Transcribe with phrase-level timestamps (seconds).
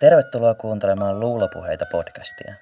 [0.00, 2.54] Tervetuloa kuuntelemaan Luulopuheita podcastia.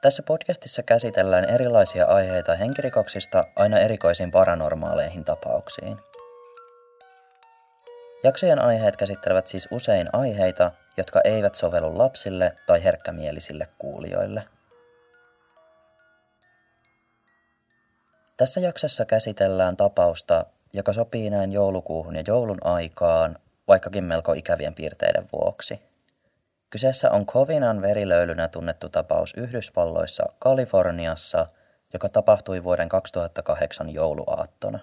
[0.00, 5.98] Tässä podcastissa käsitellään erilaisia aiheita henkirikoksista aina erikoisiin paranormaaleihin tapauksiin.
[8.24, 14.42] Jaksojen aiheet käsittelevät siis usein aiheita, jotka eivät sovellu lapsille tai herkkämielisille kuulijoille.
[18.36, 23.38] Tässä jaksossa käsitellään tapausta, joka sopii näin joulukuuhun ja joulun aikaan,
[23.68, 25.89] vaikkakin melko ikävien piirteiden vuoksi.
[26.70, 31.46] Kyseessä on Kovinan verilöylynä tunnettu tapaus Yhdysvalloissa, Kaliforniassa,
[31.92, 34.78] joka tapahtui vuoden 2008 jouluaattona.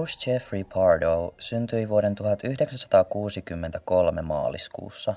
[0.00, 5.14] Bruce Jeffrey Pardo syntyi vuoden 1963 maaliskuussa.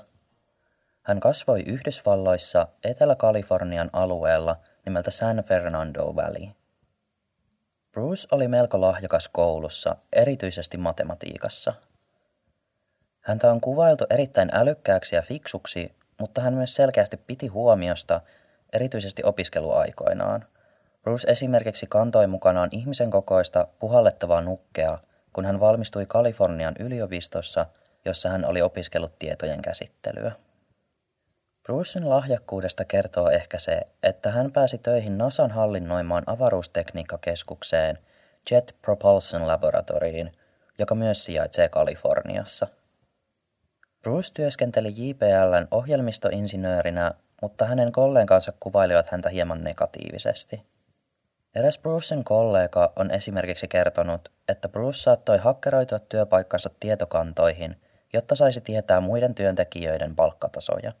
[1.02, 6.48] Hän kasvoi Yhdysvalloissa Etelä-Kalifornian alueella nimeltä San Fernando Valley.
[7.92, 11.74] Bruce oli melko lahjakas koulussa, erityisesti matematiikassa.
[13.20, 18.20] Häntä on kuvailtu erittäin älykkääksi ja fiksuksi, mutta hän myös selkeästi piti huomiosta,
[18.72, 20.44] erityisesti opiskeluaikoinaan–
[21.04, 24.98] Bruce esimerkiksi kantoi mukanaan ihmisen kokoista puhallettavaa nukkea,
[25.32, 27.66] kun hän valmistui Kalifornian yliopistossa,
[28.04, 30.32] jossa hän oli opiskellut tietojen käsittelyä.
[31.62, 37.98] Brucein lahjakkuudesta kertoo ehkä se, että hän pääsi töihin NASAn hallinnoimaan avaruustekniikkakeskukseen
[38.50, 40.32] Jet Propulsion Laboratoriin,
[40.78, 42.66] joka myös sijaitsee Kaliforniassa.
[44.02, 47.10] Bruce työskenteli JPLn ohjelmistoinsinöörinä,
[47.42, 50.62] mutta hänen kollegansa kuvailivat häntä hieman negatiivisesti–
[51.54, 57.76] Eräs Brucen kollega on esimerkiksi kertonut, että Bruce saattoi hakkeroitua työpaikkansa tietokantoihin,
[58.12, 60.92] jotta saisi tietää muiden työntekijöiden palkkatasoja.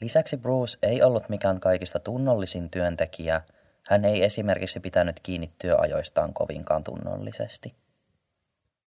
[0.00, 3.42] Lisäksi Bruce ei ollut mikään kaikista tunnollisin työntekijä,
[3.82, 7.74] hän ei esimerkiksi pitänyt kiinni työajoistaan kovinkaan tunnollisesti.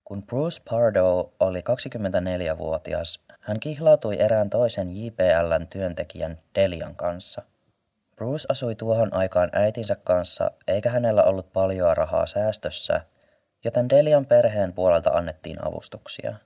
[0.05, 7.43] Kun Bruce Pardo oli 24-vuotias, hän kihlautui erään toisen JPLn työntekijän Delian kanssa–
[8.23, 13.01] Bruce asui tuohon aikaan äitinsä kanssa, eikä hänellä ollut paljoa rahaa säästössä,
[13.65, 16.37] joten Delian perheen puolelta annettiin avustuksia.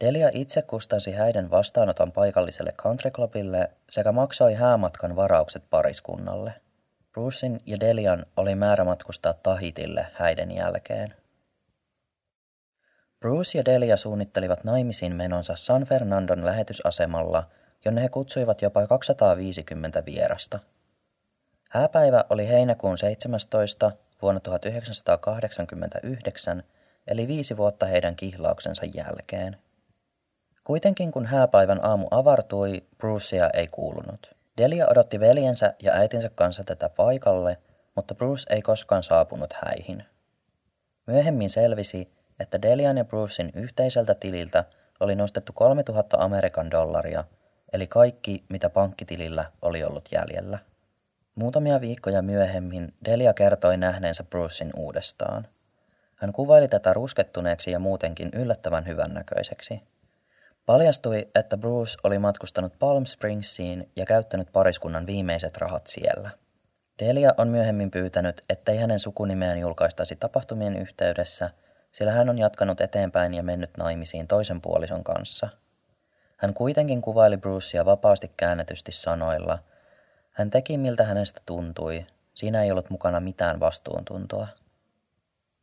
[0.00, 6.54] Delia itse kustansi häiden vastaanoton paikalliselle countryclubille sekä maksoi häämatkan varaukset pariskunnalle.
[7.12, 11.14] Brucein ja Delian oli määrä matkustaa Tahitille häiden jälkeen.
[13.20, 17.48] Bruce ja Delia suunnittelivat naimisiin menonsa San Fernandon lähetysasemalla,
[17.84, 20.58] jonne he kutsuivat jopa 250 vierasta–
[21.72, 23.92] Hääpäivä oli heinäkuun 17.
[24.22, 26.62] vuonna 1989,
[27.06, 29.56] eli viisi vuotta heidän kihlauksensa jälkeen.
[30.64, 34.34] Kuitenkin kun hääpäivän aamu avartui, Brucea ei kuulunut.
[34.58, 37.58] Delia odotti veljensä ja äitinsä kanssa tätä paikalle,
[37.96, 40.04] mutta Bruce ei koskaan saapunut häihin.
[41.06, 44.64] Myöhemmin selvisi, että Delian ja Brucein yhteiseltä tililtä
[45.00, 47.24] oli nostettu 3000 Amerikan dollaria,
[47.72, 50.58] eli kaikki, mitä pankkitilillä oli ollut jäljellä.
[51.34, 55.46] Muutamia viikkoja myöhemmin Delia kertoi nähneensä Brucein uudestaan.
[56.16, 59.82] Hän kuvaili tätä ruskettuneeksi ja muutenkin yllättävän hyvännäköiseksi.
[60.66, 66.30] Paljastui, että Bruce oli matkustanut Palm Springsiin ja käyttänyt pariskunnan viimeiset rahat siellä.
[66.98, 71.50] Delia on myöhemmin pyytänyt, ettei hänen sukunimeään julkaistaisi tapahtumien yhteydessä,
[71.92, 75.48] sillä hän on jatkanut eteenpäin ja mennyt naimisiin toisen puolison kanssa.
[76.42, 79.58] Hän kuitenkin kuvaili Brucea vapaasti käännetysti sanoilla–
[80.32, 82.06] hän teki miltä hänestä tuntui.
[82.34, 84.48] Siinä ei ollut mukana mitään vastuuntuntoa.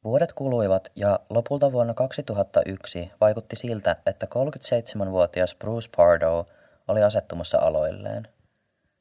[0.03, 6.46] Vuodet kuluivat ja lopulta vuonna 2001 vaikutti siltä, että 37-vuotias Bruce Pardo
[6.87, 8.28] oli asettumassa aloilleen.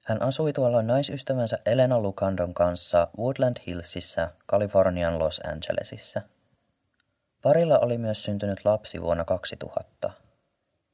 [0.04, 6.22] Hän asui tuolloin naisystävänsä Elena Lucandon kanssa Woodland Hillsissä, Kalifornian Los Angelesissa.
[7.42, 10.10] Parilla oli myös syntynyt lapsi vuonna 2000.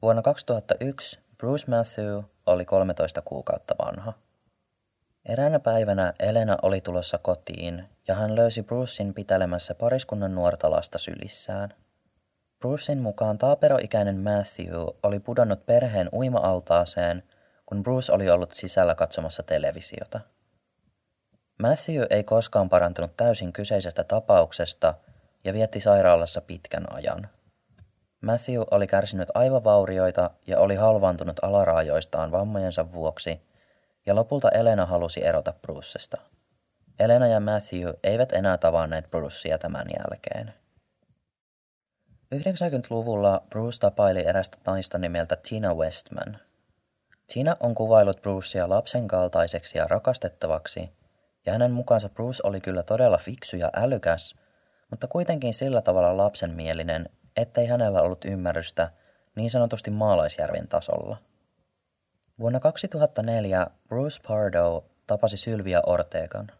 [0.01, 4.13] Vuonna 2001 Bruce Matthew oli 13 kuukautta vanha.
[5.25, 11.69] Eräänä päivänä Elena oli tulossa kotiin ja hän löysi Brucein pitelemässä pariskunnan nuorta lasta sylissään.
[12.59, 17.23] Brucein mukaan taaperoikäinen Matthew oli pudonnut perheen uima-altaaseen,
[17.65, 20.19] kun Bruce oli ollut sisällä katsomassa televisiota.
[21.59, 24.93] Matthew ei koskaan parantunut täysin kyseisestä tapauksesta
[25.43, 27.29] ja vietti sairaalassa pitkän ajan.
[28.25, 33.41] Matthew oli kärsinyt aivovaurioita ja oli halvaantunut alaraajoistaan vammojensa vuoksi–
[34.05, 36.17] ja lopulta Elena halusi erota Brucesta.
[36.99, 40.53] Elena ja Matthew eivät enää tavanneet Brucea tämän jälkeen.
[42.35, 46.37] 90-luvulla Bruce tapaili erästä naista nimeltä Tina Westman.
[47.33, 50.89] Tina on kuvailut Brucea lapsen kaltaiseksi ja rakastettavaksi,
[51.45, 54.35] ja hänen mukaansa Bruce oli kyllä todella fiksu ja älykäs,
[54.89, 58.91] mutta kuitenkin sillä tavalla lapsenmielinen, ettei hänellä ollut ymmärrystä
[59.35, 61.17] niin sanotusti maalaisjärven tasolla.
[62.39, 66.51] Vuonna 2004 Bruce Pardo tapasi Sylvia Ortegan.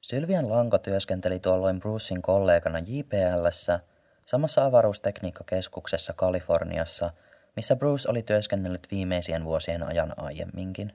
[0.00, 3.80] Sylvian Lanko työskenteli tuolloin Brucein kollegana JPLssä–
[4.26, 7.10] samassa avaruustekniikkakeskuksessa Kaliforniassa,
[7.56, 10.92] missä Bruce oli työskennellyt viimeisien vuosien ajan aiemminkin.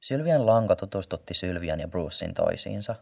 [0.00, 2.94] Sylvian lanko tutustutti Sylvian ja Brucein toisiinsa.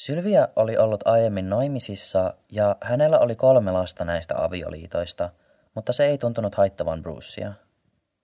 [0.00, 5.30] Sylvia oli ollut aiemmin naimisissa ja hänellä oli kolme lasta näistä avioliitoista,
[5.74, 7.52] mutta se ei tuntunut haittavan Brucea.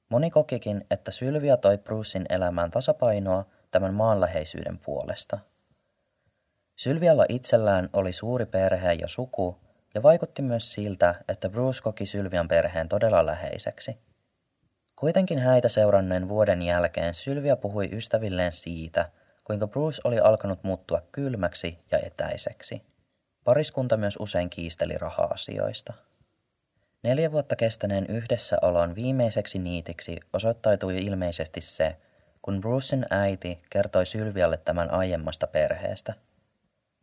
[0.08, 5.38] Moni kokikin, että Sylvia toi Brucein elämään tasapainoa tämän maanläheisyyden puolesta.
[6.76, 9.58] Sylvialla itsellään oli suuri perhe ja suku,
[9.94, 13.98] ja vaikutti myös siltä, että Bruce koki Sylvian perheen todella läheiseksi.
[14.96, 19.10] Kuitenkin häitä seuranneen vuoden jälkeen Sylvia puhui ystävilleen siitä,
[19.46, 22.82] kuinka Bruce oli alkanut muuttua kylmäksi ja etäiseksi.
[23.44, 25.92] Pariskunta myös usein kiisteli raha-asioista.
[27.02, 31.96] Neljä vuotta kestäneen yhdessäolon viimeiseksi niitiksi osoittautui ilmeisesti se,
[32.42, 36.14] kun Brucein äiti kertoi Sylvialle tämän aiemmasta perheestä–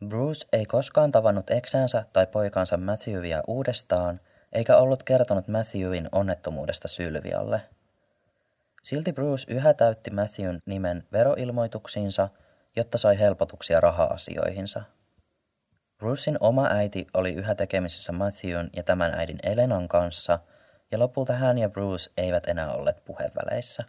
[0.08, 4.20] Bruce ei koskaan tavannut eksäänsä tai poikansa Matthewia uudestaan,
[4.52, 7.60] eikä ollut kertonut Matthewin onnettomuudesta Sylvialle.
[8.84, 12.28] Silti Bruce yhä täytti Matthewn nimen veroilmoituksiinsa,
[12.76, 14.82] jotta sai helpotuksia raha-asioihinsa.
[15.98, 20.38] Brucein oma äiti oli yhä tekemisissä Matthewn ja tämän äidin Elenan kanssa,
[20.90, 23.84] ja lopulta hän ja Bruce eivät enää olleet puheväleissä.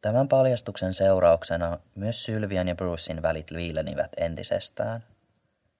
[0.00, 5.04] Tämän paljastuksen seurauksena myös Sylvian ja Brucein välit viilenivät entisestään.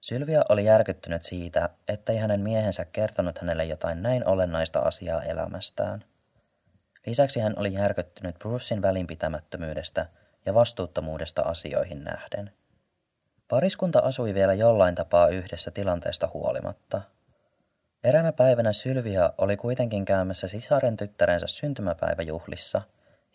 [0.01, 6.03] Sylvia oli järkyttynyt siitä, ettei hänen miehensä kertonut hänelle jotain näin olennaista asiaa elämästään.
[7.05, 10.05] Lisäksi hän oli järkyttynyt Brucein välinpitämättömyydestä
[10.45, 12.51] ja vastuuttomuudesta asioihin nähden.
[13.47, 17.01] Pariskunta asui vielä jollain tapaa yhdessä tilanteesta huolimatta.
[18.03, 22.81] Eräänä päivänä Sylvia oli kuitenkin käymässä sisaren tyttärensä syntymäpäiväjuhlissa,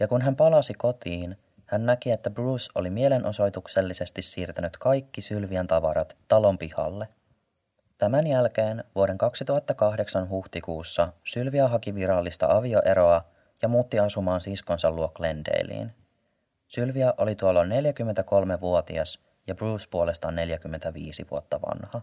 [0.01, 1.37] ja kun hän palasi kotiin,
[1.67, 7.09] hän näki, että Bruce oli mielenosoituksellisesti siirtänyt kaikki Sylvian tavarat talon pihalle.
[7.99, 13.25] Tämän jälkeen vuoden 2008 huhtikuussa Sylvia haki virallista avioeroa
[13.63, 15.93] ja muutti asumaan siskonsa luo Glendaleen.
[16.69, 22.01] Sylvia oli tuolloin 43-vuotias ja Bruce puolestaan 45 vuotta vanha.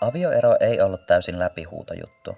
[0.00, 2.36] Avioero ei ollut täysin läpihuutojuttu.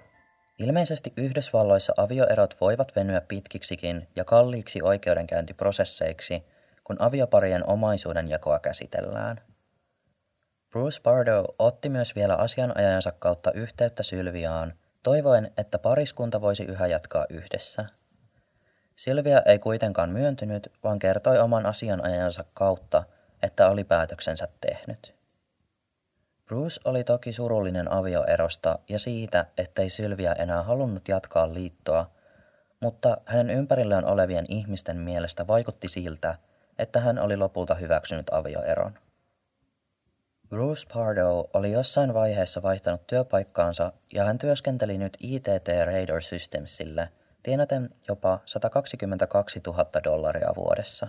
[0.59, 6.43] Ilmeisesti Yhdysvalloissa avioerot voivat venyä pitkiksikin ja kalliiksi oikeudenkäyntiprosesseiksi,
[6.83, 9.48] kun avioparien omaisuuden jakoa käsitellään.
[10.69, 14.73] Bruce Bardo otti myös vielä asianajajansa kautta yhteyttä Sylviaan,
[15.03, 17.85] toivoen, että pariskunta voisi yhä jatkaa yhdessä.
[18.95, 23.03] Sylvia ei kuitenkaan myöntynyt, vaan kertoi oman asianajajansa kautta,
[23.43, 25.15] että oli päätöksensä tehnyt.
[26.45, 32.11] Bruce oli toki surullinen avioerosta ja siitä, ettei Sylvia enää halunnut jatkaa liittoa,
[32.79, 36.35] mutta hänen ympärillään olevien ihmisten mielestä vaikutti siltä,
[36.79, 39.08] että hän oli lopulta hyväksynyt avioeron.
[40.49, 47.09] Bruce Pardo oli jossain vaiheessa vaihtanut työpaikkaansa ja hän työskenteli nyt ITT Radar Systemsille,
[47.43, 51.07] tienaten jopa 122 000 dollaria vuodessa.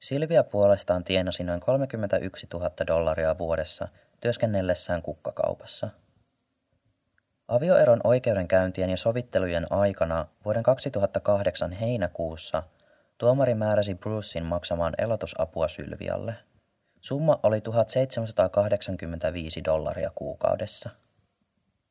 [0.00, 3.88] Silvia puolestaan tienasi noin 31 000 dollaria vuodessa
[4.20, 5.88] työskennellessään kukkakaupassa.
[7.48, 12.62] Avioeron oikeudenkäyntien ja sovittelujen aikana vuoden 2008 heinäkuussa
[13.18, 16.34] tuomari määräsi Brucein maksamaan elotusapua Sylvialle.
[17.06, 20.90] Summa oli 1785 dollaria kuukaudessa.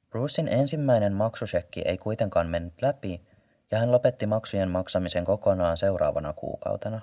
[0.10, 3.22] Brucein ensimmäinen maksusekki ei kuitenkaan mennyt läpi
[3.72, 7.02] ja hän lopetti maksujen maksamisen kokonaan seuraavana kuukautena.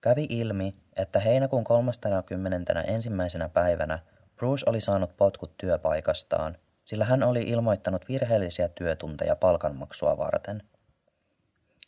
[0.00, 2.80] Kävi ilmi, että heinäkuun 30.
[2.80, 3.98] ensimmäisenä päivänä
[4.36, 10.62] Bruce oli saanut potkut työpaikastaan, sillä hän oli ilmoittanut virheellisiä työtunteja palkanmaksua varten.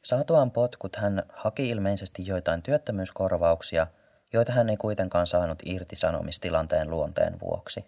[0.04, 3.86] Saatuaan potkut hän haki ilmeisesti joitain työttömyyskorvauksia,
[4.32, 7.84] joita hän ei kuitenkaan saanut irtisanomistilanteen luonteen vuoksi.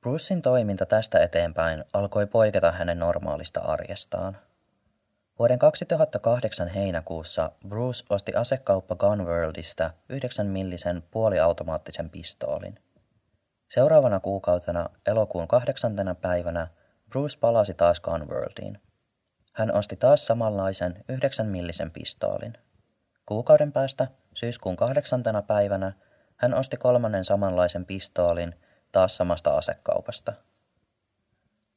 [0.00, 4.36] Brucein toiminta tästä eteenpäin alkoi poiketa hänen normaalista arjestaan–
[5.40, 12.78] Vuoden 2008 heinäkuussa Bruce osti asekauppa Gunworldista 9 millisen puoliautomaattisen pistoolin.
[13.68, 16.68] Seuraavana kuukautena elokuun kahdeksantena päivänä
[17.10, 18.78] Bruce palasi taas Gunworldiin.
[19.52, 22.52] Hän osti taas samanlaisen 9 millisen pistoolin.
[23.26, 25.92] Kuukauden päästä syyskuun kahdeksantena päivänä
[26.36, 28.54] hän osti kolmannen samanlaisen pistoolin
[28.92, 30.32] taas samasta asekaupasta.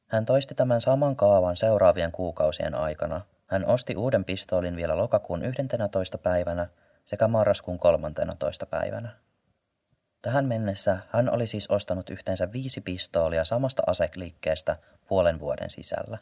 [0.06, 3.20] Hän toisti tämän saman kaavan seuraavien kuukausien aikana.
[3.46, 6.18] Hän osti uuden pistoolin vielä lokakuun 11.
[6.18, 6.66] päivänä
[7.04, 8.66] sekä marraskuun 13.
[8.66, 9.08] päivänä.
[10.22, 14.76] Tähän mennessä hän oli siis ostanut yhteensä viisi pistoolia samasta asekliikkeestä
[15.08, 16.18] puolen vuoden sisällä.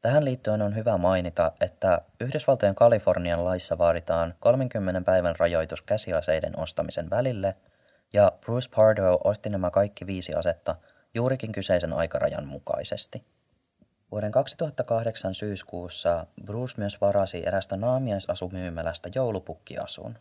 [0.00, 7.10] Tähän liittyen on hyvä mainita, että Yhdysvaltojen Kalifornian laissa vaaditaan 30 päivän rajoitus käsiaseiden ostamisen
[7.10, 7.56] välille,
[8.12, 10.76] ja Bruce Pardo osti nämä kaikki viisi asetta
[11.14, 13.22] juurikin kyseisen aikarajan mukaisesti.
[14.10, 20.18] Vuoden 2008 syyskuussa Bruce myös varasi erästä naamiaisasumyymälästä joulupukkiasun.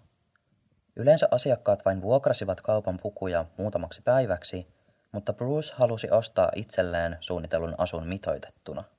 [0.95, 4.67] Yleensä asiakkaat vain vuokrasivat kaupan pukuja muutamaksi päiväksi,
[5.11, 8.83] mutta Bruce halusi ostaa itselleen suunnitellun asun mitoitettuna–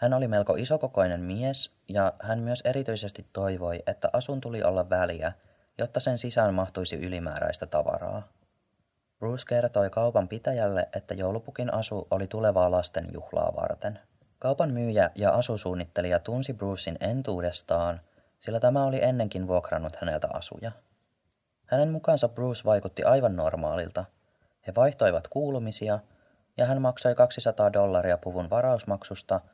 [0.00, 5.32] hän oli melko isokokoinen mies ja hän myös erityisesti toivoi, että asun tuli olla väliä,
[5.78, 8.22] jotta sen sisään mahtuisi ylimääräistä tavaraa.
[9.18, 13.98] Bruce kertoi kaupan pitäjälle, että joulupukin asu oli tulevaa lasten juhlaa varten.
[14.38, 18.00] Kaupan myyjä ja asusuunnittelija tunsi Brucein entuudestaan,
[18.38, 20.72] sillä tämä oli ennenkin vuokrannut häneltä asuja.
[21.66, 24.04] Hänen mukaansa Bruce vaikutti aivan normaalilta.
[24.66, 25.98] He vaihtoivat kuulumisia
[26.56, 29.40] ja hän maksoi 200 dollaria puvun varausmaksusta–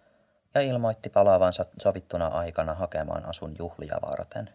[0.57, 4.51] ja ilmoitti palaavansa sovittuna aikana hakemaan asun juhlia varten.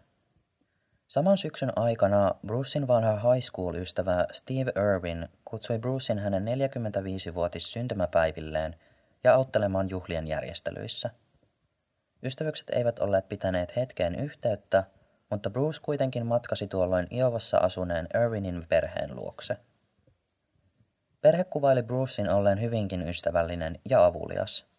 [1.07, 8.75] Saman syksyn aikana Brucein vanha high school-ystävä Steve Irwin kutsui Brucein hänen 45-vuotis syntymäpäivilleen
[9.23, 11.09] ja auttelemaan juhlien järjestelyissä.
[12.23, 14.83] Ystävykset eivät olleet pitäneet hetkeen yhteyttä,
[15.29, 19.57] mutta Bruce kuitenkin matkasi tuolloin Iovassa asuneen Irwinin perheen luokse.
[21.21, 24.65] Perhe kuvaili Brucein olleen hyvinkin ystävällinen ja avulias–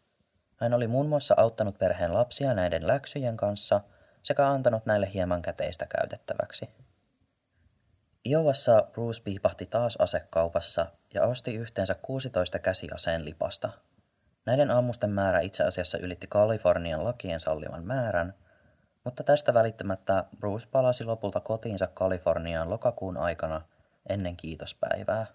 [0.62, 3.80] hän oli muun muassa auttanut perheen lapsia näiden läksyjen kanssa
[4.22, 6.68] sekä antanut näille hieman käteistä käytettäväksi.
[8.26, 13.70] Iovassa Bruce piipahti taas asekaupassa ja osti yhteensä 16 käsiaseen lipasta.
[14.46, 18.34] Näiden ammusten määrä itse asiassa ylitti Kalifornian lakien sallivan määrän,
[19.04, 23.62] mutta tästä välittämättä Bruce palasi lopulta kotiinsa Kaliforniaan lokakuun aikana
[24.08, 25.26] ennen kiitospäivää.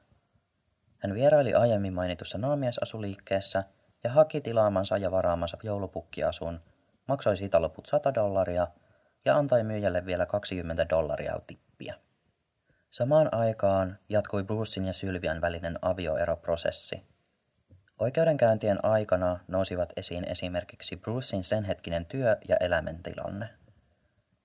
[0.98, 3.64] Hän vieraili aiemmin mainitussa naamiesasuliikkeessä–
[4.04, 6.62] ja haki tilaamansa ja varaamansa joulupukkiasun,
[7.08, 8.68] maksoi siitä loput 100 dollaria
[9.26, 11.96] ja antoi myyjälle vielä 20 dollaria tippiä.
[12.90, 17.04] Samaan aikaan jatkui Brucein ja Sylvian välinen avioeroprosessi.
[18.00, 23.50] Oikeudenkäyntien aikana nousivat esiin esimerkiksi Brucein senhetkinen työ- ja elämäntilanne.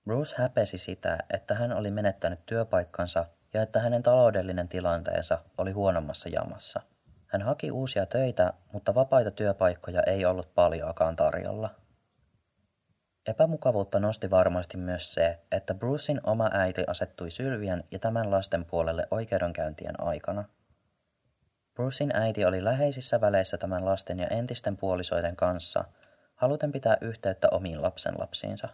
[0.03, 6.29] Bruce häpesi sitä, että hän oli menettänyt työpaikkansa ja että hänen taloudellinen tilanteensa oli huonommassa
[6.29, 6.81] jamassa–
[7.33, 11.69] hän haki uusia töitä, mutta vapaita työpaikkoja ei ollut paljoakaan tarjolla.
[13.27, 19.07] Epämukavuutta nosti varmasti myös se, että Brucein oma äiti asettui Sylvian ja tämän lasten puolelle
[19.11, 20.43] oikeudenkäyntien aikana.
[21.73, 25.85] Brucein äiti oli läheisissä väleissä tämän lasten ja entisten puolisoiden kanssa,
[26.35, 28.67] haluten pitää yhteyttä omiin lapsenlapsiinsa.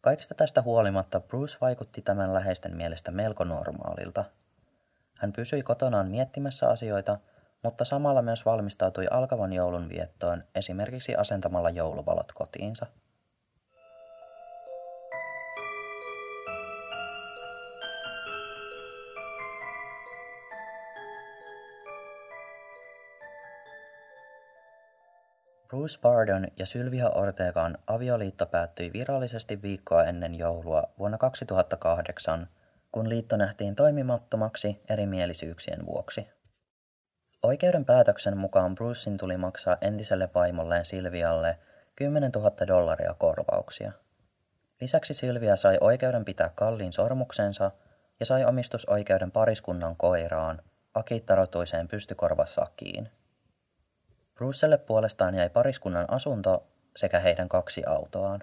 [0.00, 4.24] Kaikesta tästä huolimatta Bruce vaikutti tämän läheisten mielestä melko normaalilta.
[5.18, 7.18] Hän pysyi kotonaan miettimässä asioita–
[7.62, 12.86] mutta samalla myös valmistautui alkavan joulun viettoon esimerkiksi asentamalla jouluvalot kotiinsa.
[25.68, 32.48] Bruce Bardon ja Sylvia Ortegan avioliitto päättyi virallisesti viikkoa ennen joulua vuonna 2008,
[32.92, 36.41] kun liitto nähtiin toimimattomaksi erimielisyyksien vuoksi.
[37.42, 41.58] Oikeuden päätöksen mukaan Brucein tuli maksaa entiselle vaimolleen Silvialle
[41.96, 43.92] 10 000 dollaria korvauksia.
[44.80, 47.70] Lisäksi Silvia sai oikeuden pitää kalliin sormuksensa
[48.20, 50.62] ja sai omistusoikeuden pariskunnan koiraan,
[50.94, 53.08] akittarotuiseen pystykorvasakkiin.
[54.34, 58.40] Brucelle puolestaan jäi pariskunnan asunto sekä heidän kaksi autoaan.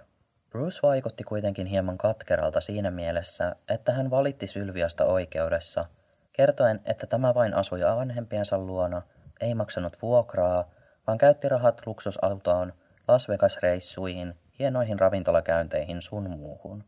[0.50, 5.86] Bruce vaikutti kuitenkin hieman katkeralta siinä mielessä, että hän valitti Sylviasta oikeudessa–
[6.40, 9.02] kertoen, että tämä vain asui vanhempiensa luona,
[9.42, 10.70] ei maksanut vuokraa,
[11.08, 12.74] vaan käytti rahat luksusautoon,
[13.08, 16.84] Las Vegas-reissuihin, hienoihin ravintolakäynteihin sun muuhun.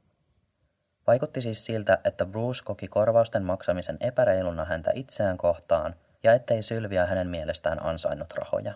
[1.07, 7.05] Vaikutti siis siltä, että Bruce koki korvausten maksamisen epäreiluna häntä itseään kohtaan ja ettei Sylvia
[7.05, 8.73] hänen mielestään ansainnut rahoja.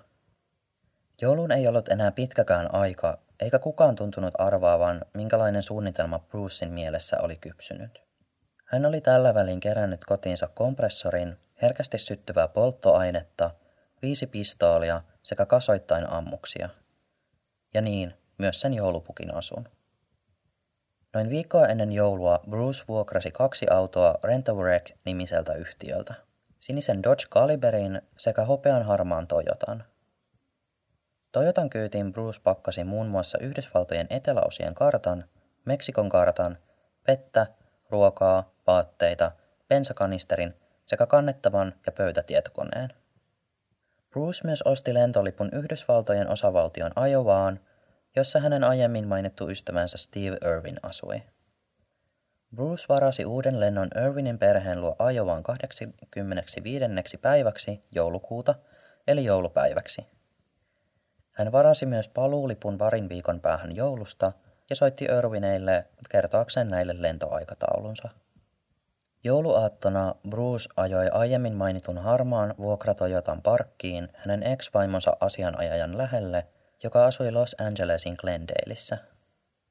[1.22, 7.36] Joulun ei ollut enää pitkäkään aika, eikä kukaan tuntunut arvaavan, minkälainen suunnitelma Brucein mielessä oli
[7.36, 8.05] kypsynyt.
[8.76, 13.52] Hän oli tällä välin kerännyt kotiinsa kompressorin, herkästi syttyvää polttoainetta,
[14.02, 16.70] viisi pistoolia sekä kasoittain ammuksia.
[17.74, 19.70] Ja niin, myös sen joulupukin asun.
[21.14, 26.14] Noin viikkoa ennen joulua Bruce vuokrasi kaksi autoa Rent-A-Wreck nimiseltä yhtiöltä.
[26.60, 29.84] Sinisen Dodge Caliberin sekä hopean harmaan Toyotan.
[31.32, 35.26] Toyotan kyytiin Bruce pakkasi muun muassa Yhdysvaltojen eteläosien kartan,
[35.66, 36.58] Meksikon kartan,
[37.08, 37.48] vettä,
[37.90, 39.32] ruokaa, vaatteita,
[39.68, 40.54] bensakanisterin
[40.86, 42.90] sekä kannettavan ja pöytätietokoneen.
[44.10, 47.60] Bruce myös osti lentolipun Yhdysvaltojen osavaltion Iowaan,
[48.16, 51.24] jossa hänen aiemmin mainittu ystävänsä Steve Irwin asui.
[52.56, 57.18] Bruce varasi uuden lennon Irwinin perheen luo Iowaan 85.
[57.22, 58.56] päiväksi joulukuuta,
[59.08, 60.06] eli joulupäiväksi.
[61.32, 64.32] Hän varasi myös paluulipun varin viikon päähän joulusta
[64.70, 68.10] ja soitti Irwineille kertoakseen näille lentoaikataulunsa.
[69.26, 76.48] Jouluaattona Bruce ajoi aiemmin mainitun harmaan vuokratojotan parkkiin hänen ex-vaimonsa asianajajan lähelle,
[76.84, 78.98] joka asui Los Angelesin Glendaleissa.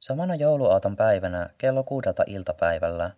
[0.00, 3.10] Samana jouluaaton päivänä kello kuudelta iltapäivällä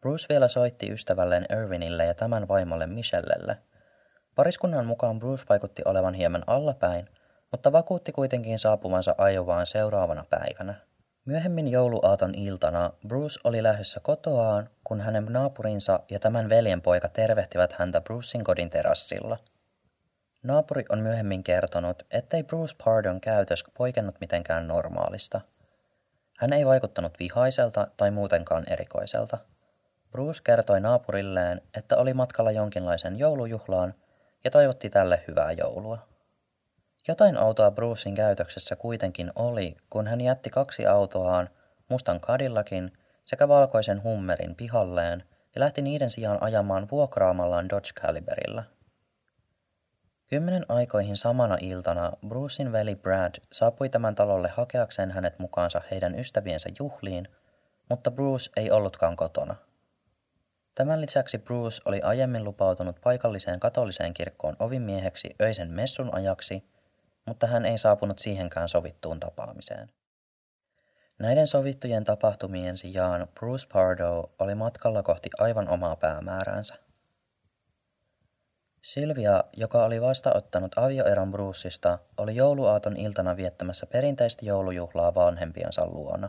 [0.00, 3.56] Bruce vielä soitti ystävälleen Irvinille ja tämän vaimolle Michellelle.
[4.34, 7.08] Pariskunnan mukaan Bruce vaikutti olevan hieman allapäin,
[7.52, 10.89] mutta vakuutti kuitenkin saapuvansa Ajovaan seuraavana päivänä.
[11.24, 18.00] Myöhemmin jouluaaton iltana Bruce oli lähdössä kotoaan, kun hänen naapurinsa ja tämän veljenpoika tervehtivät häntä
[18.00, 19.38] Brucein kodin terassilla.
[20.42, 25.40] Naapuri on myöhemmin kertonut, ettei Bruce Pardon käytös poikennut mitenkään normaalista.
[26.38, 29.38] Hän ei vaikuttanut vihaiselta tai muutenkaan erikoiselta.
[30.10, 33.94] Bruce kertoi naapurilleen, että oli matkalla jonkinlaisen joulujuhlaan
[34.44, 35.98] ja toivotti tälle hyvää joulua.
[37.08, 41.48] Jotain autoa Brucein käytöksessä kuitenkin oli, kun hän jätti kaksi autoaan,
[41.88, 42.92] mustan Cadillacin
[43.24, 48.64] sekä valkoisen Hummerin pihalleen ja lähti niiden sijaan ajamaan vuokraamallaan Dodge Caliberilla.
[50.26, 56.68] Kymmenen aikoihin samana iltana Brucein veli Brad saapui tämän talolle hakeakseen hänet mukaansa heidän ystäviensä
[56.78, 57.28] juhliin,
[57.88, 59.54] mutta Bruce ei ollutkaan kotona.
[60.74, 66.64] Tämän lisäksi Bruce oli aiemmin lupautunut paikalliseen katoliseen kirkkoon ovimieheksi öisen messun ajaksi–
[67.26, 69.90] mutta hän ei saapunut siihenkään sovittuun tapaamiseen.
[71.18, 76.74] Näiden sovittujen tapahtumien sijaan Bruce Pardo oli matkalla kohti aivan omaa päämääränsä.
[78.82, 86.28] Silvia, joka oli vastaottanut avioeron Bruceista, oli jouluaaton iltana viettämässä perinteistä joulujuhlaa vanhempiensa luona.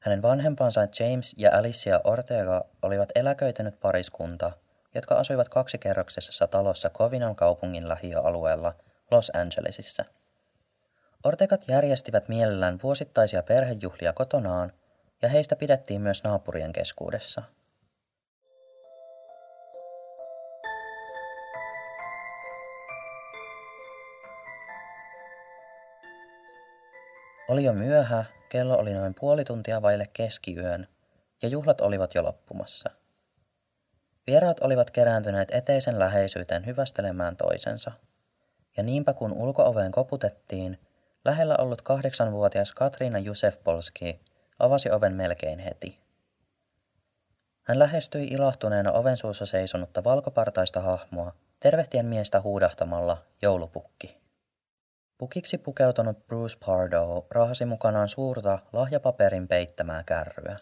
[0.00, 4.52] Hänen vanhempansa James ja Alicia Ortega olivat eläköitynyt pariskunta,
[4.94, 8.74] jotka asuivat kaksikerroksisessa talossa Kovinan kaupungin lähiöalueella–
[9.10, 10.04] Los Angelesissa.
[11.24, 14.72] Ortegat järjestivät mielellään vuosittaisia perhejuhlia kotonaan,
[15.22, 17.42] ja heistä pidettiin myös naapurien keskuudessa.
[27.48, 30.88] Oli jo myöhä, kello oli noin puoli tuntia vaille keskiyön,
[31.42, 32.90] ja juhlat olivat jo loppumassa.
[34.26, 37.92] Vieraat olivat kerääntyneet eteisen läheisyyteen hyvästelemään toisensa–
[38.76, 40.78] ja niinpä kun ulkooveen koputettiin,
[41.24, 43.18] lähellä ollut kahdeksanvuotias Katriina
[43.64, 44.20] Polski
[44.58, 45.98] avasi oven melkein heti.
[47.62, 54.16] Hän lähestyi ilahtuneena oven suussa seisonutta valkopartaista hahmoa, tervehtien miestä huudahtamalla joulupukki.
[55.18, 60.58] Pukiksi pukeutunut Bruce Pardo rahasi mukanaan suurta lahjapaperin peittämää kärryä.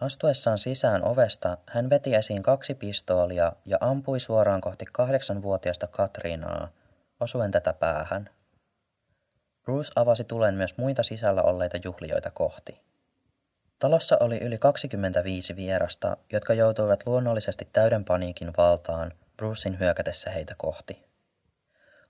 [0.00, 6.68] Astuessaan sisään ovesta hän veti esiin kaksi pistoolia ja ampui suoraan kohti kahdeksanvuotiaista Katriinaa,
[7.20, 8.30] osuen tätä päähän.
[9.62, 12.80] Bruce avasi tulen myös muita sisällä olleita juhlijoita kohti.
[13.78, 21.04] Talossa oli yli 25 vierasta, jotka joutuivat luonnollisesti täyden paniikin valtaan Brucein hyökätessä heitä kohti.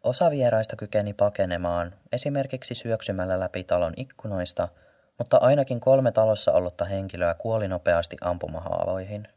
[0.02, 4.68] Osa vieraista kykeni pakenemaan, esimerkiksi syöksymällä läpi talon ikkunoista–
[5.18, 9.28] mutta ainakin kolme talossa ollutta henkilöä kuoli nopeasti ampumahaavoihin.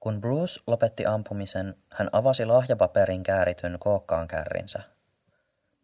[0.00, 4.82] Kun Bruce lopetti ampumisen, hän avasi lahjapaperin käärityn kookkaan kärrinsä.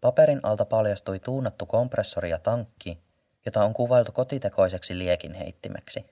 [0.01, 2.99] Paperin alta paljastui tuunattu kompressori ja tankki,
[3.47, 6.07] jota on kuvailtu kotitekoiseksi liekinheittimeksi.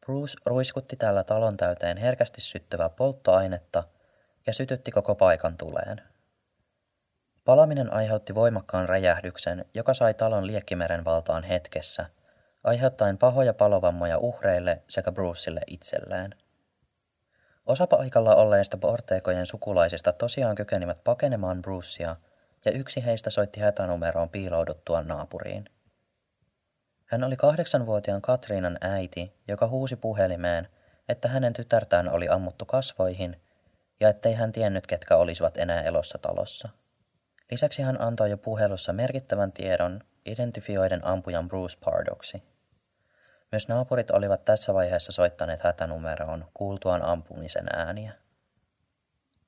[0.00, 3.84] Bruce ruiskutti tällä talon täyteen herkästi syttyvää polttoainetta
[4.46, 6.13] ja sytytti koko paikan tuleen.
[7.44, 12.06] Palaminen aiheutti voimakkaan räjähdyksen, joka sai talon liekkimeren valtaan hetkessä,
[12.64, 16.34] aiheuttaen pahoja palovammoja uhreille sekä Brucelle itselleen.
[17.66, 22.16] Osa paikalla olleista porteekojen sukulaisista tosiaan kykenivät pakenemaan Brucea,
[22.64, 25.64] ja yksi heistä soitti hätänumeroon piilouduttua naapuriin.
[27.06, 30.68] Hän oli kahdeksanvuotiaan Katriinan äiti, joka huusi puhelimeen,
[31.08, 33.40] että hänen tytärtään oli ammuttu kasvoihin
[34.00, 36.68] ja ettei hän tiennyt, ketkä olisivat enää elossa talossa.
[37.54, 42.42] Lisäksi hän antoi jo puhelussa merkittävän tiedon identifioiden ampujan Bruce Pardoksi.
[43.52, 48.12] Myös naapurit olivat tässä vaiheessa soittaneet hätänumeroon kuultuaan ampumisen ääniä.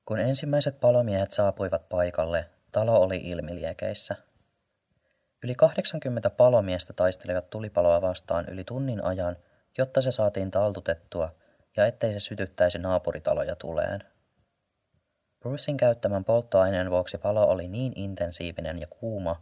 [0.05, 4.15] Kun ensimmäiset palomiehet saapuivat paikalle, talo oli ilmiliekeissä.
[5.43, 9.37] Yli 80 palomiestä taistelivat tulipaloa vastaan yli tunnin ajan,
[9.77, 11.35] jotta se saatiin taltutettua
[11.77, 14.03] ja ettei se sytyttäisi naapuritaloja tuleen.
[15.39, 19.41] Brucein käyttämän polttoaineen vuoksi palo oli niin intensiivinen ja kuuma,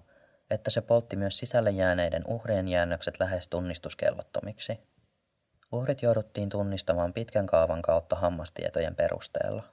[0.49, 4.79] että se poltti myös sisälle jääneiden uhrien jäännökset lähes tunnistuskelvottomiksi.
[5.71, 9.63] Uhrit jouduttiin tunnistamaan pitkän kaavan kautta hammastietojen perusteella.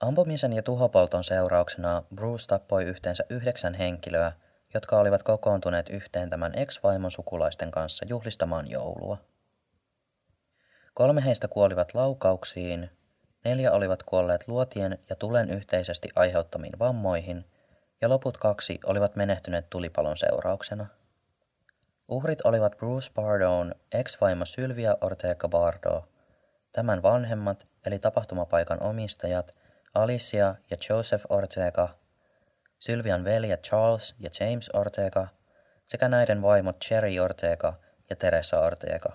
[0.00, 4.32] Ampumisen ja tuhopolton seurauksena Bruce tappoi yhteensä yhdeksän henkilöä,
[4.74, 9.18] jotka olivat kokoontuneet yhteen tämän ex-vaimon sukulaisten kanssa juhlistamaan joulua.
[10.94, 12.90] Kolme heistä kuolivat laukauksiin,
[13.48, 17.44] neljä olivat kuolleet luotien ja tulen yhteisesti aiheuttamiin vammoihin–
[18.00, 20.86] ja loput kaksi olivat menehtyneet tulipalon seurauksena.
[22.08, 26.08] Uhrit olivat Bruce Bardon ex-vaimo Sylvia Ortega Bardo,
[26.72, 29.56] tämän vanhemmat eli tapahtumapaikan omistajat
[29.94, 31.88] Alicia ja Joseph Ortega,
[32.78, 35.28] Sylvian veljet Charles ja James Ortega
[35.86, 37.74] sekä näiden vaimot Cherry Ortega
[38.10, 39.12] ja Teresa Ortega,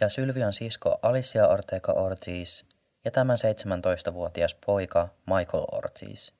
[0.00, 2.64] ja Sylvian sisko Alicia Ortega Ortiz
[3.08, 6.32] ja tämän 17-vuotias poika Michael Ortiz.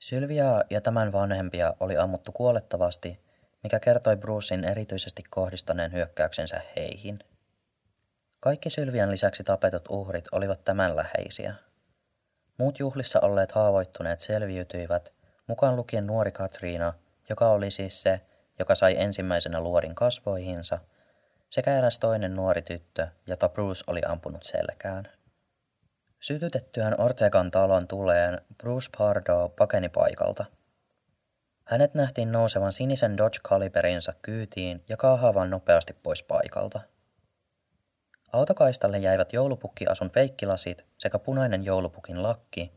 [0.00, 3.20] Sylviaa ja tämän vanhempia oli ammuttu kuolettavasti,
[3.62, 7.18] mikä kertoi Brucein erityisesti kohdistaneen hyökkäyksensä heihin.
[8.40, 11.54] Kaikki Sylvian lisäksi tapetut uhrit olivat tämän läheisiä.
[12.58, 15.12] Muut juhlissa olleet haavoittuneet selviytyivät,
[15.46, 16.92] mukaan lukien nuori Katriina,
[17.28, 18.20] joka oli siis se,
[18.58, 20.78] joka sai ensimmäisenä luodin kasvoihinsa,
[21.50, 25.08] sekä eräs toinen nuori tyttö, jota Bruce oli ampunut selkään.
[26.24, 30.44] Sytytettyään Ortegan talon tuleen Bruce Pardo pakeni paikalta.
[31.64, 36.80] Hänet nähtiin nousevan sinisen Dodge Caliberinsa kyytiin ja kaahaavan nopeasti pois paikalta.
[38.32, 42.72] Autokaistalle jäivät joulupukkiasun feikkilasit sekä punainen joulupukin lakki,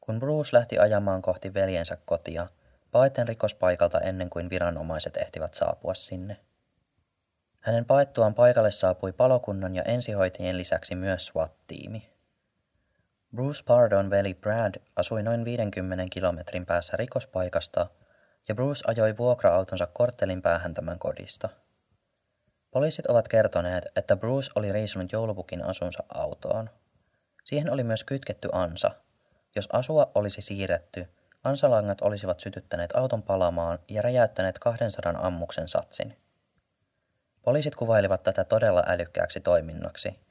[0.00, 2.46] kun Bruce lähti ajamaan kohti veljensä kotia,
[2.90, 6.36] paeten rikospaikalta ennen kuin viranomaiset ehtivät saapua sinne.
[7.60, 12.11] Hänen paettuaan paikalle saapui palokunnan ja ensihoitajien lisäksi myös SWAT-tiimi.
[13.34, 17.86] Bruce Pardon veli Brad asui noin 50 kilometrin päässä rikospaikasta
[18.48, 21.48] ja Bruce ajoi vuokra-autonsa korttelin päähän tämän kodista.
[22.70, 26.70] Poliisit ovat kertoneet, että Bruce oli riisunut joulupukin asunsa autoon.
[27.44, 28.90] Siihen oli myös kytketty ansa.
[29.56, 31.08] Jos asua olisi siirretty,
[31.44, 36.16] ansalangat olisivat sytyttäneet auton palamaan ja räjäyttäneet 200 ammuksen satsin.
[37.42, 40.16] Poliisit kuvailivat tätä todella älykkääksi toiminnoksi–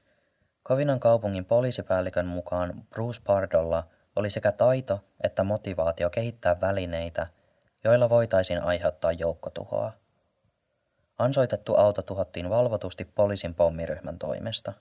[0.64, 7.28] Kovinan kaupungin poliisipäällikön mukaan Bruce Pardolla oli sekä taito että motivaatio kehittää välineitä,
[7.84, 9.92] joilla voitaisiin aiheuttaa joukkotuhoa.
[11.18, 14.74] Ansoitettu auto tuhottiin valvotusti poliisin pommiryhmän toimesta.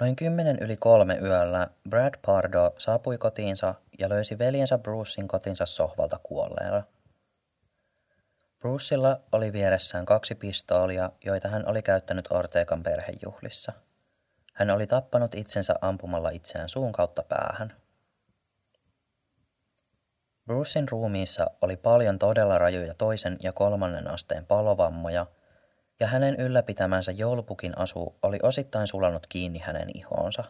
[0.00, 6.18] Noin kymmenen yli kolme yöllä Brad Pardo saapui kotiinsa ja löysi veljensä Brucein kotinsa sohvalta
[6.22, 6.82] kuolleena.
[8.58, 13.72] Brucella oli vieressään kaksi pistoolia, joita hän oli käyttänyt Ortegan perhejuhlissa–
[14.54, 17.76] hän oli tappanut itsensä ampumalla itseään suun kautta päähän.
[20.44, 25.26] Brucein ruumiissa oli paljon todella rajuja toisen ja kolmannen asteen palovammoja,
[26.00, 30.44] ja hänen ylläpitämänsä joulupukin asu oli osittain sulanut kiinni hänen ihoonsa.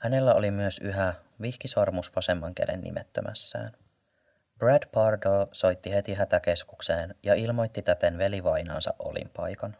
[0.00, 3.68] Hänellä oli myös yhä vihkisormus vasemman käden nimettömässään.
[4.58, 9.76] Brad Pardo soitti heti hätäkeskukseen ja ilmoitti täten velivainaansa olinpaikan.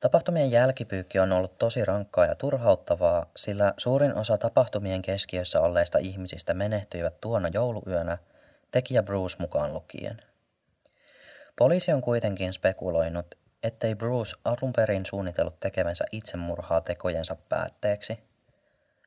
[0.00, 6.54] Tapahtumien jälkipyykki on ollut tosi rankkaa ja turhauttavaa, sillä suurin osa tapahtumien keskiössä olleista ihmisistä
[6.54, 8.18] menehtyivät tuona jouluyönä,
[8.70, 10.16] tekijä Bruce mukaan lukien.
[11.58, 18.18] Poliisi on kuitenkin spekuloinut, ettei Bruce alun perin suunnitellut tekevänsä itsemurhaa tekojensa päätteeksi.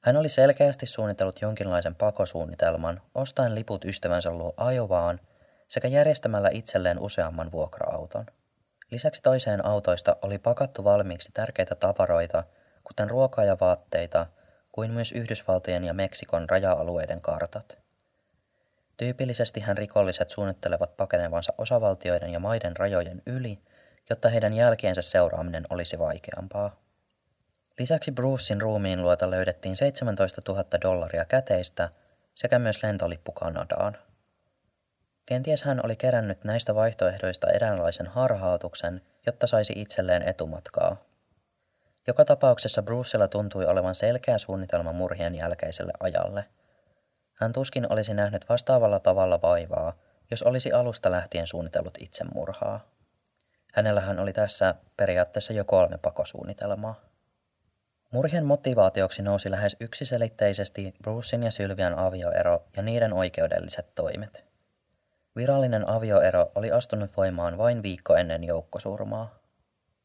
[0.02, 5.20] Hän oli selkeästi suunnitellut jonkinlaisen pakosuunnitelman, ostaen liput ystävänsä luo ajovaan
[5.68, 8.26] sekä järjestämällä itselleen useamman vuokra-auton.
[8.92, 12.44] Lisäksi toiseen autoista oli pakattu valmiiksi tärkeitä tavaroita,
[12.84, 14.26] kuten ruokaa ja vaatteita,
[14.72, 17.78] kuin myös Yhdysvaltojen ja Meksikon raja-alueiden kartat.
[18.98, 23.60] Tyypillisesti hän rikolliset suunnittelevat pakenevansa osavaltioiden ja maiden rajojen yli,
[24.10, 26.76] jotta heidän jälkeensä seuraaminen olisi vaikeampaa.
[27.80, 31.90] Lisäksi Brucein ruumiin luota löydettiin 17 000 dollaria käteistä
[32.36, 33.98] sekä myös lentolippu Kanadaan.
[35.30, 40.98] Kenties hän oli kerännyt näistä vaihtoehdoista eräänlaisen harhautuksen, jotta saisi itselleen etumatkaa.
[42.08, 46.46] Joka tapauksessa Brucella tuntui olevan selkeä suunnitelma murhien jälkeiselle ajalle.
[47.34, 49.94] Hän tuskin olisi nähnyt vastaavalla tavalla vaivaa,
[50.32, 52.80] jos olisi alusta lähtien suunnitellut itsemurhaa.
[53.74, 57.02] Hänellähän oli tässä periaatteessa jo kolme pakosuunnitelmaa.
[58.12, 64.49] Murhien motivaatioksi nousi lähes yksiselitteisesti Brucein ja Sylvian avioero ja niiden oikeudelliset toimet.
[65.40, 69.40] Virallinen avioero oli astunut voimaan vain viikko ennen joukkosurmaa.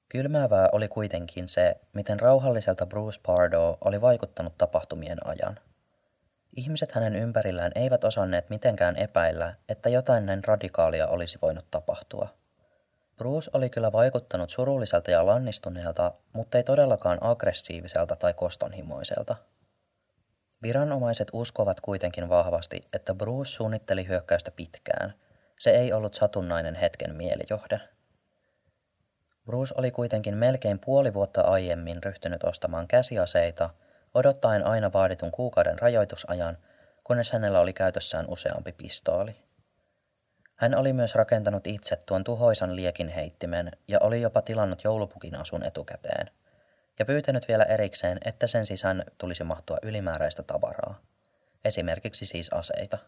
[0.08, 5.58] Kylmäävää oli kuitenkin se, miten rauhalliselta Bruce Pardo oli vaikuttanut tapahtumien ajan.
[6.56, 12.28] Ihmiset hänen ympärillään eivät osanneet mitenkään epäillä, että jotain näin radikaalia olisi voinut tapahtua–
[13.16, 19.36] Bruce oli kyllä vaikuttanut surulliselta ja lannistuneelta, mutta ei todellakaan aggressiiviselta tai kostonhimoiselta.
[20.62, 25.14] Viranomaiset uskovat kuitenkin vahvasti, että Bruce suunnitteli hyökkäystä pitkään.
[25.58, 27.80] Se ei ollut satunnainen hetken mielijohde.
[29.46, 33.70] Bruce oli kuitenkin melkein puoli vuotta aiemmin ryhtynyt ostamaan käsiaseita,
[34.14, 36.58] odottaen aina vaaditun kuukauden rajoitusajan,
[37.04, 39.36] kunnes hänellä oli käytössään useampi pistooli.
[40.56, 45.62] Hän oli myös rakentanut itse tuon tuhoisan liekin heittimen ja oli jopa tilannut joulupukin asun
[45.62, 46.30] etukäteen.
[46.98, 51.00] Ja pyytänyt vielä erikseen, että sen sisään tulisi mahtua ylimääräistä tavaraa.
[51.64, 52.98] Esimerkiksi siis aseita.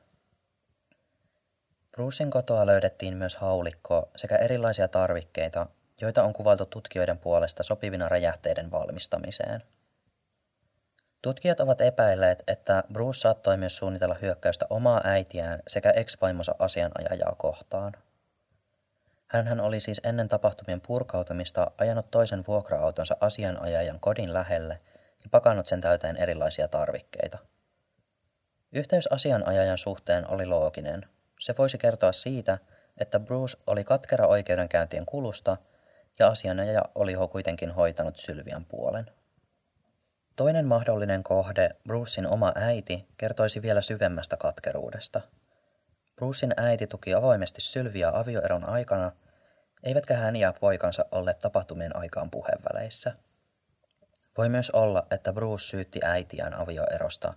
[1.97, 5.67] Brucein kotoa löydettiin myös haulikko sekä erilaisia tarvikkeita,
[6.01, 9.63] joita on kuvailtu tutkijoiden puolesta sopivina räjähteiden valmistamiseen–
[11.27, 17.93] Tutkijat ovat epäilleet, että Bruce saattoi myös suunnitella hyökkäystä omaa äitiään sekä ex-vaimonsa asianajajaa kohtaan.
[19.27, 24.81] Hänhän oli siis ennen tapahtumien purkautumista ajanut toisen vuokra-autonsa asianajajan kodin lähelle
[25.25, 27.39] ja pakannut sen täyteen erilaisia tarvikkeita.
[28.73, 31.07] Yhteys asianajajan suhteen oli looginen.
[31.41, 32.59] Se voisi kertoa siitä,
[32.99, 35.57] että Bruce oli katkera oikeudenkäyntien kulusta
[36.19, 39.11] ja asianajaja oli kuitenkin hoitanut Sylvian puolen.
[40.37, 45.21] Toinen mahdollinen kohde, Brucein oma äiti, kertoisi vielä syvemmästä katkeruudesta.
[46.17, 49.13] Brucein äiti tuki avoimesti Sylviä avioeron aikana,
[49.83, 53.15] eivätkä hän ja poikansa olleet tapahtumien aikaan puheenväleissä.
[54.39, 57.35] Voi myös olla, että Bruce syytti äitiään avioerosta,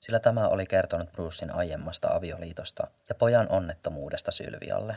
[0.00, 4.96] sillä tämä oli kertonut Brucein aiemmasta avioliitosta ja pojan onnettomuudesta Sylvialle.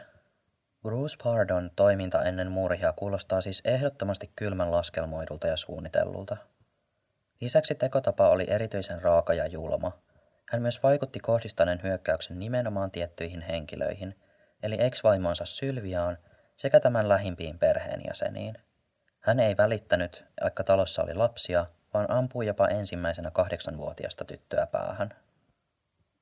[0.82, 6.38] Bruce Pardon toiminta ennen murhia kuulostaa siis ehdottomasti kylmän laskelmoidulta ja suunnitellulta.
[7.42, 9.92] Lisäksi tekotapa oli erityisen raaka ja julma.
[10.52, 14.16] Hän myös vaikutti kohdistaneen hyökkäyksen nimenomaan tiettyihin henkilöihin,
[14.64, 16.18] eli ex-vaimonsa Sylviaan
[16.58, 18.56] sekä tämän lähimpiin perheenjäseniin.
[19.20, 25.10] Hän ei välittänyt, vaikka talossa oli lapsia, vaan ampui jopa ensimmäisenä kahdeksanvuotiasta tyttöä päähän.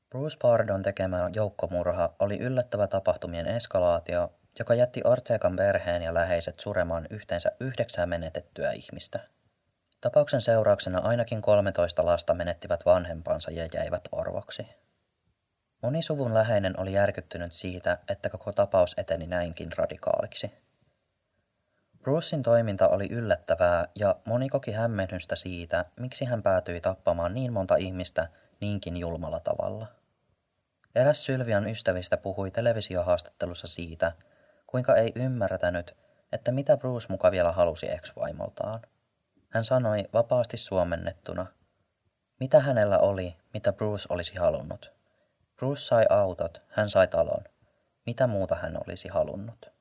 [0.09, 7.07] Bruce Pardon tekemä joukkomurha oli yllättävä tapahtumien eskalaatio, joka jätti Ortegan perheen ja läheiset suremaan
[7.09, 9.19] yhteensä yhdeksää menetettyä ihmistä.
[10.01, 14.67] Tapauksen seurauksena ainakin 13 lasta menettivät vanhempansa ja jäivät orvoksi.
[15.83, 20.66] Moni suvun läheinen oli järkyttynyt siitä, että koko tapaus eteni näinkin radikaaliksi.
[22.07, 27.75] Brucein toiminta oli yllättävää ja moni koki hämmennystä siitä, miksi hän päätyi tappamaan niin monta
[27.75, 28.27] ihmistä
[28.61, 29.87] niinkin julmalla tavalla.
[30.95, 34.11] Eräs Sylvian ystävistä puhui televisiohaastattelussa siitä,
[34.67, 35.95] kuinka ei ymmärtänyt,
[36.31, 38.81] että mitä Bruce muka vielä halusi ex-vaimoltaan.
[39.49, 41.45] Hän sanoi vapaasti suomennettuna,
[42.39, 44.91] mitä hänellä oli, mitä Bruce olisi halunnut.
[45.55, 47.43] Bruce sai autot, hän sai talon.
[48.05, 49.76] Mitä muuta hän olisi halunnut?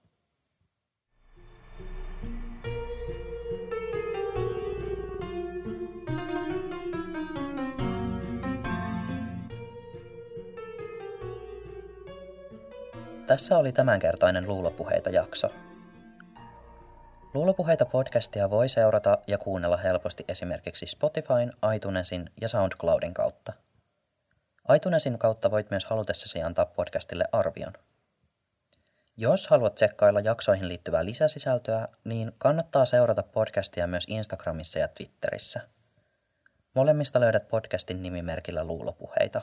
[13.26, 15.54] Tässä oli tämänkertainen Luulopuheita jakso.
[17.34, 23.52] Luulopuheita podcastia voi seurata ja kuunnella helposti esimerkiksi Spotifyn, iTunesin ja SoundCloudin kautta.
[24.76, 27.72] iTunesin kautta voit myös halutessasi antaa podcastille arvion.
[29.16, 35.60] Jos haluat tsekkailla jaksoihin liittyvää lisäsisältöä, niin kannattaa seurata podcastia myös Instagramissa ja Twitterissä.
[36.74, 39.42] Molemmista löydät podcastin nimimerkillä Luulopuheita.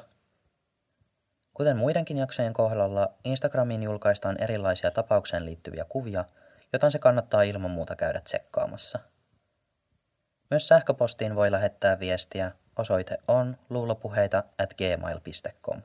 [1.53, 6.25] Kuten muidenkin jaksojen kohdalla, Instagramiin julkaistaan erilaisia tapaukseen liittyviä kuvia–
[6.73, 8.99] joten se kannattaa ilman muuta käydä tsekkaamassa.
[10.49, 12.51] Myös sähköpostiin voi lähettää viestiä.
[12.77, 15.81] Osoite on luulopuheita at gmail.com.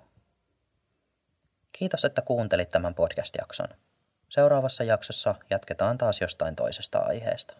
[1.72, 3.68] Kiitos, että kuuntelit tämän podcast-jakson.
[4.28, 7.54] Seuraavassa jaksossa jatketaan taas jostain toisesta aiheesta.